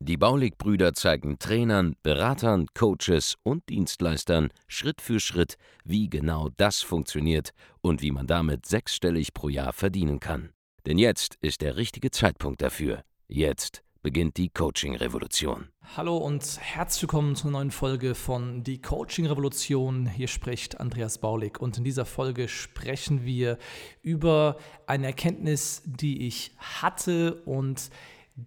[0.00, 7.50] Die Baulig-Brüder zeigen Trainern, Beratern, Coaches und Dienstleistern Schritt für Schritt, wie genau das funktioniert
[7.80, 10.50] und wie man damit sechsstellig pro Jahr verdienen kann.
[10.86, 13.02] Denn jetzt ist der richtige Zeitpunkt dafür.
[13.28, 15.68] Jetzt beginnt die Coaching-Revolution.
[15.96, 20.06] Hallo und herzlich willkommen zu einer neuen Folge von Die Coaching-Revolution.
[20.06, 23.58] Hier spricht Andreas Baulig und in dieser Folge sprechen wir
[24.00, 27.90] über eine Erkenntnis, die ich hatte und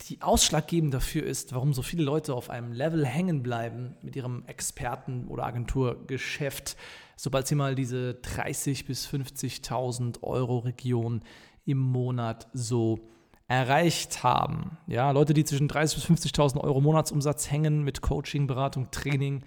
[0.02, 4.44] die ausschlaggebend dafür ist, warum so viele Leute auf einem Level hängen bleiben mit ihrem
[4.48, 6.76] Experten- oder Agenturgeschäft,
[7.16, 11.22] sobald sie mal diese 30.000 bis 50.000 Euro Region
[11.66, 13.08] im Monat so
[13.48, 14.78] erreicht haben.
[14.88, 19.44] Ja, Leute, die zwischen 30.000 bis 50.000 Euro Monatsumsatz hängen mit Coaching, Beratung, Training,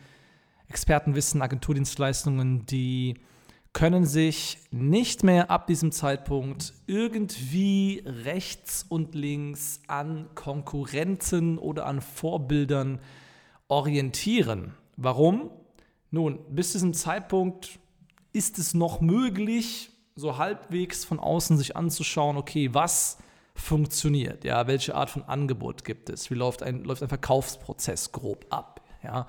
[0.69, 3.15] Expertenwissen, Agenturdienstleistungen, die
[3.77, 12.01] können sich nicht mehr ab diesem Zeitpunkt irgendwie rechts und links an Konkurrenten oder an
[12.01, 13.01] Vorbildern
[13.69, 14.73] orientieren.
[14.97, 15.51] Warum?
[16.11, 17.79] Nun, bis diesem Zeitpunkt
[18.33, 23.19] ist es noch möglich, so halbwegs von außen sich anzuschauen, okay, was
[23.55, 28.47] funktioniert, ja, welche Art von Angebot gibt es, wie läuft ein, läuft ein Verkaufsprozess grob
[28.49, 29.27] ab, ja,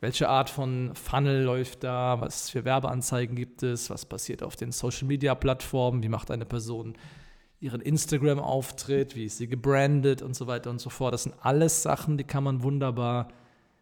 [0.00, 4.70] welche Art von Funnel läuft da, was für Werbeanzeigen gibt es, was passiert auf den
[4.70, 6.94] Social-Media-Plattformen, wie macht eine Person
[7.60, 10.22] ihren Instagram-Auftritt, wie ist sie gebrandet?
[10.22, 11.12] Und so weiter und so fort.
[11.14, 13.28] Das sind alles Sachen, die kann man wunderbar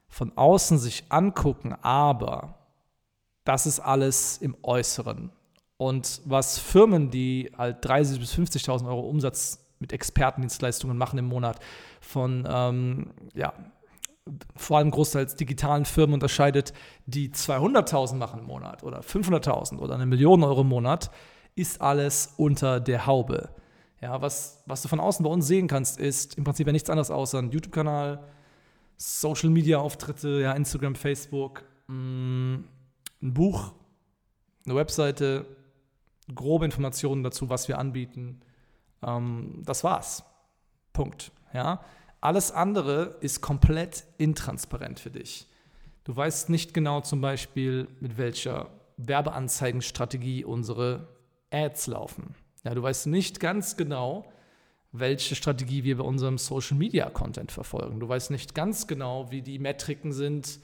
[0.08, 2.54] von außen sich angucken, aber
[3.44, 5.30] das ist alles im Äußeren.
[5.76, 11.60] Und was Firmen, die halt 30.000 bis 50.000 Euro Umsatz mit Expertendienstleistungen machen im Monat,
[12.00, 13.52] von ähm, ja,
[14.56, 16.72] vor allem großteils digitalen Firmen unterscheidet,
[17.06, 21.10] die 200.000 machen im Monat oder 500.000 oder eine Million Euro im Monat,
[21.54, 23.50] ist alles unter der Haube.
[24.00, 26.90] Ja, was, was du von außen bei uns sehen kannst, ist im Prinzip ja nichts
[26.90, 28.22] anderes außer ein YouTube-Kanal,
[28.96, 32.64] Social-Media-Auftritte, ja, Instagram, Facebook, mh, mm,
[33.22, 33.72] ein Buch,
[34.64, 35.46] eine Webseite,
[36.34, 38.40] grobe Informationen dazu, was wir anbieten.
[39.02, 40.24] Ähm, das war's.
[40.92, 41.32] Punkt.
[41.52, 41.80] Ja.
[42.20, 45.46] Alles andere ist komplett intransparent für dich.
[46.04, 51.08] Du weißt nicht genau zum Beispiel, mit welcher Werbeanzeigenstrategie unsere
[51.50, 52.34] Ads laufen.
[52.64, 54.24] Ja, du weißt nicht ganz genau,
[54.92, 58.00] welche Strategie wir bei unserem Social Media Content verfolgen.
[58.00, 60.60] Du weißt nicht ganz genau, wie die Metriken sind,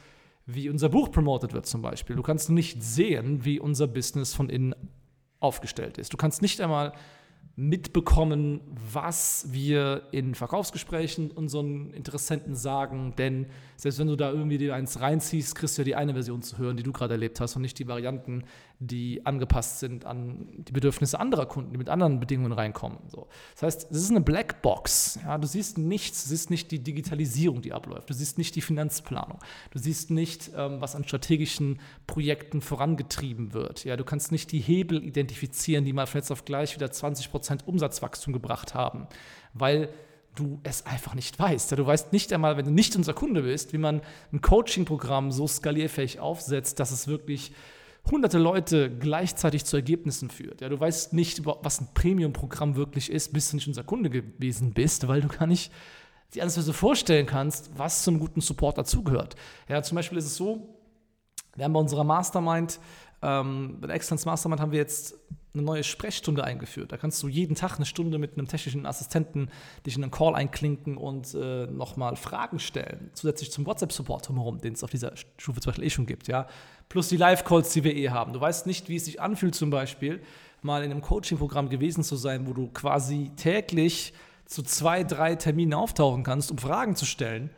[0.46, 2.16] wie unser Buch promotet wird zum Beispiel.
[2.16, 4.74] Du kannst nicht sehen, wie unser Business von innen
[5.40, 6.12] aufgestellt ist.
[6.12, 6.92] Du kannst nicht einmal
[7.54, 8.60] mitbekommen,
[8.92, 13.14] was wir in Verkaufsgesprächen unseren Interessenten sagen.
[13.18, 13.46] Denn
[13.76, 16.58] selbst wenn du da irgendwie dir eins reinziehst, kriegst du ja die eine Version zu
[16.58, 18.44] hören, die du gerade erlebt hast und nicht die Varianten,
[18.86, 22.98] die angepasst sind an die Bedürfnisse anderer Kunden, die mit anderen Bedingungen reinkommen.
[23.08, 23.28] So.
[23.54, 25.20] Das heißt, es ist eine Blackbox.
[25.22, 25.38] Ja?
[25.38, 28.10] Du siehst nichts, du siehst nicht die Digitalisierung, die abläuft.
[28.10, 29.38] Du siehst nicht die Finanzplanung.
[29.70, 33.84] Du siehst nicht, ähm, was an strategischen Projekten vorangetrieben wird.
[33.84, 33.96] Ja?
[33.96, 38.32] Du kannst nicht die Hebel identifizieren, die mal von jetzt auf gleich wieder 20% Umsatzwachstum
[38.32, 39.06] gebracht haben.
[39.54, 39.90] Weil
[40.34, 41.70] du es einfach nicht weißt.
[41.70, 44.00] Ja, du weißt nicht einmal, wenn du nicht unser Kunde bist, wie man
[44.32, 47.52] ein Coaching-Programm so skalierfähig aufsetzt, dass es wirklich
[48.10, 50.60] hunderte Leute gleichzeitig zu Ergebnissen führt.
[50.60, 54.72] Ja, du weißt nicht, was ein Premium-Programm wirklich ist, bis du nicht unser Kunde gewesen
[54.72, 55.72] bist, weil du gar nicht
[56.34, 59.36] dir alles so vorstellen kannst, was zum guten Support dazugehört.
[59.68, 60.76] Ja, zum Beispiel ist es so,
[61.54, 62.80] wir haben bei unserer Mastermind,
[63.20, 65.14] ähm, bei der Excellence Mastermind haben wir jetzt
[65.54, 66.92] eine neue Sprechstunde eingeführt.
[66.92, 69.50] Da kannst du jeden Tag eine Stunde mit einem technischen Assistenten
[69.86, 73.10] dich in einen Call einklinken und äh, nochmal Fragen stellen.
[73.12, 76.28] Zusätzlich zum WhatsApp-Support drumherum, den es auf dieser Stufe zum Beispiel eh schon gibt.
[76.28, 76.46] Ja?
[76.88, 78.32] Plus die Live-Calls, die wir eh haben.
[78.32, 80.22] Du weißt nicht, wie es sich anfühlt, zum Beispiel
[80.62, 84.14] mal in einem Coaching-Programm gewesen zu sein, wo du quasi täglich
[84.46, 87.50] zu zwei, drei Terminen auftauchen kannst, um Fragen zu stellen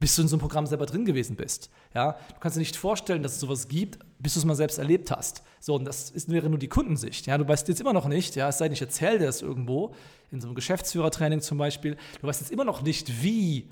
[0.00, 1.70] bis du in so einem Programm selber drin gewesen bist.
[1.94, 2.12] Ja?
[2.12, 5.10] Du kannst dir nicht vorstellen, dass es sowas gibt, bis du es mal selbst erlebt
[5.10, 5.42] hast.
[5.60, 7.26] So, und das ist, wäre nur die Kundensicht.
[7.26, 7.38] Ja?
[7.38, 9.94] Du weißt jetzt immer noch nicht, ja, es sei denn, ich erzähle dir das irgendwo,
[10.30, 13.70] in so einem Geschäftsführertraining zum Beispiel, du weißt jetzt immer noch nicht, wie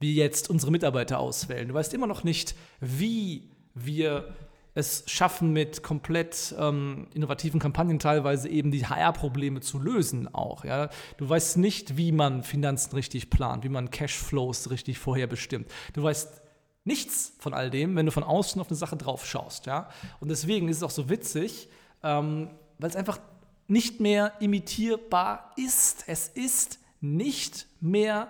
[0.00, 1.68] wir jetzt unsere Mitarbeiter auswählen.
[1.68, 4.34] Du weißt immer noch nicht, wie wir
[4.74, 10.64] es schaffen, mit komplett ähm, innovativen Kampagnen teilweise eben die HR-Probleme zu lösen auch.
[10.64, 10.88] Ja?
[11.18, 15.70] Du weißt nicht, wie man Finanzen richtig plant, wie man Cashflows richtig vorherbestimmt.
[15.92, 16.42] Du weißt
[16.84, 19.66] nichts von all dem, wenn du von außen auf eine Sache drauf schaust.
[19.66, 19.88] Ja?
[20.20, 21.68] Und deswegen ist es auch so witzig,
[22.02, 23.18] ähm, weil es einfach
[23.68, 26.04] nicht mehr imitierbar ist.
[26.06, 28.28] Es ist nicht mehr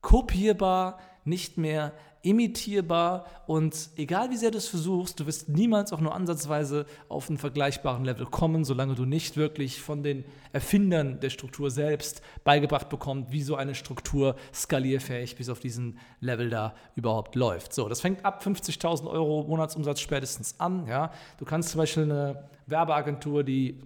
[0.00, 1.92] kopierbar, nicht mehr
[2.26, 7.28] imitierbar und egal wie sehr du es versuchst, du wirst niemals auch nur ansatzweise auf
[7.28, 12.88] einen vergleichbaren Level kommen, solange du nicht wirklich von den Erfindern der Struktur selbst beigebracht
[12.88, 17.72] bekommst, wie so eine Struktur skalierfähig bis auf diesen Level da überhaupt läuft.
[17.72, 20.88] So, das fängt ab 50.000 Euro Monatsumsatz spätestens an.
[20.88, 21.12] Ja.
[21.38, 23.78] Du kannst zum Beispiel eine Werbeagentur, die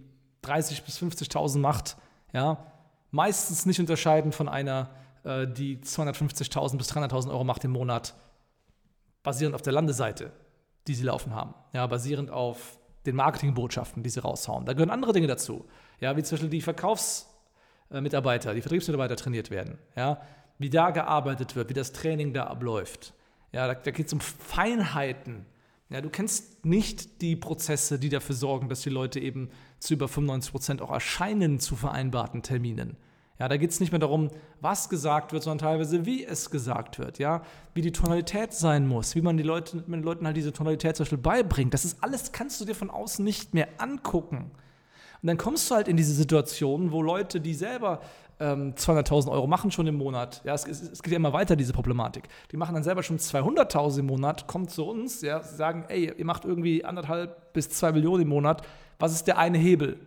[0.45, 1.99] 30.000 bis 50.000 macht,
[2.33, 2.57] ja,
[3.11, 4.89] meistens nicht unterscheiden von einer,
[5.25, 8.15] äh, die 250.000 bis 300.000 Euro macht im Monat
[9.23, 10.33] basierend auf der Landeseite,
[10.87, 14.67] die sie laufen haben, ja, basierend auf den Marketingbotschaften, die sie raushauen.
[14.67, 15.65] Da gehören andere Dinge dazu,
[16.01, 20.21] ja, wie zum Beispiel die Verkaufsmitarbeiter, die Vertriebsmitarbeiter trainiert werden, ja,
[20.59, 23.15] wie da gearbeitet wird, wie das Training da abläuft.
[23.53, 25.47] Ja, da, da geht es um Feinheiten.
[25.89, 29.51] Ja, du kennst nicht die Prozesse, die dafür sorgen, dass die Leute eben
[29.81, 32.97] zu über 95 Prozent auch erscheinen zu vereinbarten Terminen.
[33.41, 34.29] Ja, da geht es nicht mehr darum,
[34.61, 37.41] was gesagt wird, sondern teilweise, wie es gesagt wird, ja,
[37.73, 40.95] wie die Tonalität sein muss, wie man, die Leute, mit den Leuten halt diese Tonalität
[40.95, 41.73] zum Beispiel beibringt.
[41.73, 44.51] Das ist alles, kannst du dir von außen nicht mehr angucken.
[45.23, 48.03] Und dann kommst du halt in diese Situation, wo Leute, die selber
[48.41, 51.73] ähm, 200.000 Euro machen schon im Monat, ja, es, es, geht ja immer weiter, diese
[51.73, 56.13] Problematik, die machen dann selber schon 200.000 im Monat, kommen zu uns, ja, sagen, ey,
[56.15, 58.67] ihr macht irgendwie anderthalb bis zwei Millionen im Monat,
[58.99, 59.99] was ist der eine Hebel?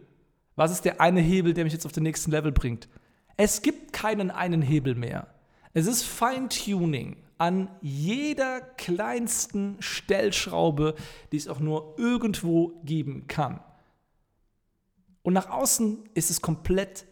[0.56, 2.88] Was ist der eine Hebel, der mich jetzt auf den nächsten Level bringt?
[3.38, 5.28] Es gibt keinen einen Hebel mehr.
[5.74, 10.96] Es ist Feintuning an jeder kleinsten Stellschraube,
[11.32, 13.60] die es auch nur irgendwo geben kann.
[15.24, 17.06] Und nach außen ist es komplett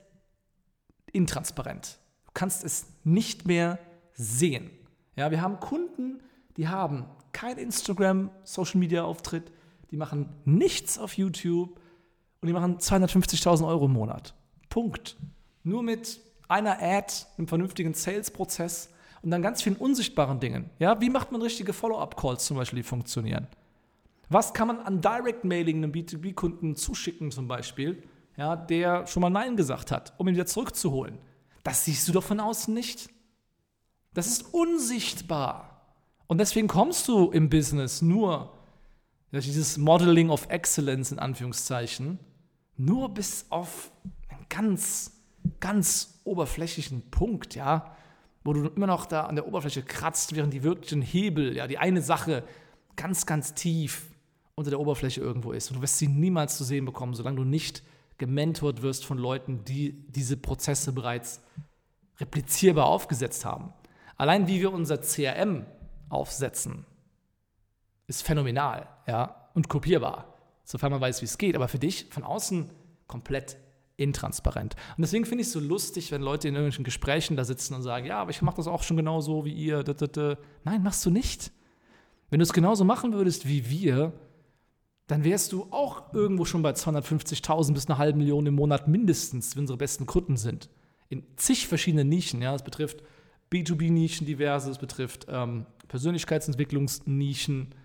[1.12, 2.00] intransparent.
[2.26, 3.80] Du kannst es nicht mehr
[4.14, 4.70] sehen.
[5.16, 6.22] Ja, wir haben Kunden,
[6.58, 9.52] die haben kein Instagram, Social Media Auftritt,
[9.90, 11.80] die machen nichts auf YouTube
[12.42, 14.36] und die machen 250.000 Euro im Monat.
[14.70, 15.18] Punkt.
[15.64, 18.90] Nur mit einer Ad, einem vernünftigen Sales-Prozess
[19.22, 20.70] und dann ganz vielen unsichtbaren Dingen.
[20.80, 23.48] Ja, wie macht man richtige Follow-up-Calls zum Beispiel, die funktionieren?
[24.30, 28.04] Was kann man an Direct-Mailing einem B2B-Kunden zuschicken zum Beispiel,
[28.38, 31.18] ja, der schon mal Nein gesagt hat, um ihn wieder zurückzuholen?
[31.64, 33.10] Das siehst du doch von außen nicht.
[34.14, 35.86] Das ist unsichtbar.
[36.28, 38.58] Und deswegen kommst du im Business nur
[39.32, 42.20] durch dieses Modeling of Excellence in Anführungszeichen,
[42.78, 43.92] nur bis auf
[44.30, 45.21] ein ganz
[45.62, 47.96] ganz oberflächlichen Punkt, ja,
[48.44, 51.78] wo du immer noch da an der Oberfläche kratzt, während die wirklichen Hebel, ja, die
[51.78, 52.44] eine Sache
[52.98, 54.08] ganz, ganz tief
[54.56, 55.70] unter der Oberfläche irgendwo ist.
[55.70, 57.84] Und du wirst sie niemals zu sehen bekommen, solange du nicht
[58.18, 61.42] gementort wirst von Leuten, die diese Prozesse bereits
[62.20, 63.74] replizierbar aufgesetzt haben.
[64.18, 65.66] Allein wie wir unser CRM
[66.10, 66.86] aufsetzen,
[68.08, 71.56] ist phänomenal, ja, und kopierbar, sofern man weiß, wie es geht.
[71.56, 72.70] Aber für dich von außen
[73.08, 73.58] komplett
[73.98, 74.76] intransparent.
[74.98, 77.82] Und deswegen finde ich es so lustig, wenn Leute in irgendwelchen Gesprächen da sitzen und
[77.82, 79.84] sagen, ja, aber ich mache das auch schon genauso wie ihr.
[80.64, 81.52] Nein, machst du nicht.
[82.30, 84.14] Wenn du es genauso machen würdest wie wir,
[85.08, 89.56] dann wärst du auch irgendwo schon bei 250.000 bis einer halben Million im Monat mindestens,
[89.56, 90.70] wenn unsere besten Kunden sind.
[91.10, 92.42] In zig verschiedenen Nischen.
[92.42, 93.04] Ja, es betrifft
[93.52, 97.76] B2B-Nischen diverse, es betrifft ähm, Persönlichkeitsentwicklungsnischen,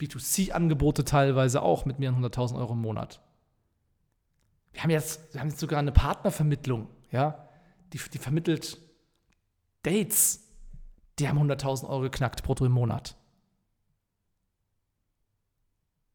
[0.00, 3.20] B2C-Angebote teilweise auch mit mehreren hunderttausend Euro im Monat.
[4.76, 7.48] Wir haben jetzt, wir haben jetzt sogar eine Partnervermittlung, ja,
[7.94, 8.76] die, die vermittelt
[9.82, 10.42] Dates,
[11.18, 13.16] die haben 100.000 Euro geknackt brutto im Monat.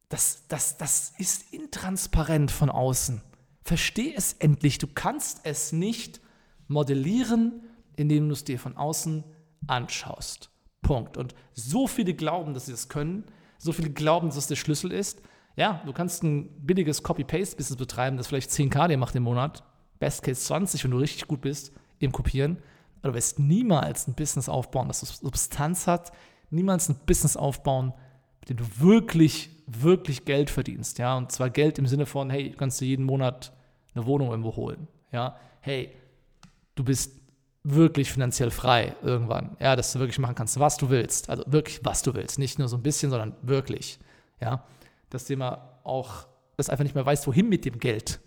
[0.08, 3.20] Das, das, das ist intransparent von außen.
[3.64, 4.78] Versteh es endlich.
[4.78, 6.20] Du kannst es nicht
[6.68, 7.64] modellieren,
[7.96, 9.24] indem du es dir von außen
[9.66, 10.50] anschaust.
[10.82, 11.16] Punkt.
[11.16, 13.24] Und so viele glauben, dass sie das können,
[13.58, 15.20] so viele glauben, dass das der Schlüssel ist.
[15.56, 19.62] Ja, du kannst ein billiges Copy-Paste-Business betreiben, das vielleicht 10k dir macht im Monat.
[19.98, 22.58] Best Case 20, wenn du richtig gut bist im Kopieren.
[23.02, 26.12] Aber du wirst niemals ein Business aufbauen, das Substanz hat.
[26.50, 27.92] Niemals ein Business aufbauen,
[28.40, 30.98] mit dem du wirklich, wirklich Geld verdienst.
[30.98, 33.52] Ja, und zwar Geld im Sinne von, hey, du kannst dir jeden Monat
[33.94, 34.88] eine Wohnung irgendwo holen.
[35.12, 35.94] Ja, hey,
[36.74, 37.20] du bist
[37.64, 39.56] wirklich finanziell frei irgendwann.
[39.60, 41.30] Ja, dass du wirklich machen kannst, was du willst.
[41.30, 42.38] Also wirklich, was du willst.
[42.38, 43.98] Nicht nur so ein bisschen, sondern wirklich.
[44.40, 44.64] Ja,
[45.12, 46.26] das Thema auch,
[46.56, 48.20] dass einfach nicht mehr weißt, wohin mit dem Geld.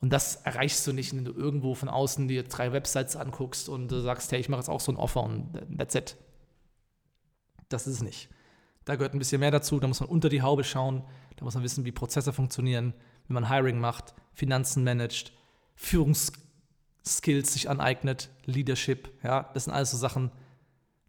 [0.00, 3.88] Und das erreichst du nicht, wenn du irgendwo von außen dir drei Websites anguckst und
[3.88, 6.16] du sagst, hey, ich mache jetzt auch so ein Offer und that's it.
[7.68, 8.28] Das ist es nicht.
[8.84, 11.04] Da gehört ein bisschen mehr dazu, da muss man unter die Haube schauen,
[11.36, 12.92] da muss man wissen, wie Prozesse funktionieren,
[13.28, 15.32] wie man Hiring macht, Finanzen managt,
[15.74, 20.30] Führungsskills sich aneignet, Leadership, ja, das sind alles so Sachen,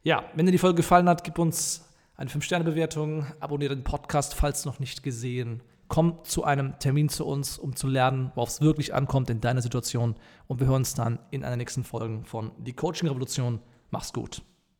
[0.02, 4.64] Ja, wenn dir die Folge gefallen hat, gib uns eine 5-Sterne-Bewertung, abonniere den Podcast, falls
[4.64, 5.62] noch nicht gesehen.
[5.88, 9.62] Komm zu einem Termin zu uns, um zu lernen, worauf es wirklich ankommt in deiner
[9.62, 10.14] Situation.
[10.46, 13.60] Und wir hören uns dann in einer nächsten Folge von Die Coaching Revolution.
[13.90, 14.42] Mach's gut.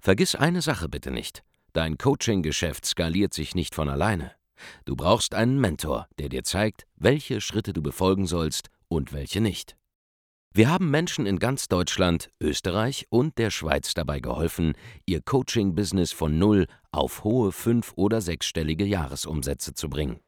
[0.00, 1.42] Vergiss eine Sache bitte nicht.
[1.72, 4.32] Dein Coaching-Geschäft skaliert sich nicht von alleine.
[4.84, 9.76] Du brauchst einen Mentor, der dir zeigt, welche Schritte du befolgen sollst und welche nicht.
[10.54, 14.74] Wir haben Menschen in ganz Deutschland, Österreich und der Schweiz dabei geholfen,
[15.06, 20.20] ihr Coaching-Business von null auf hohe fünf- oder sechsstellige Jahresumsätze zu bringen.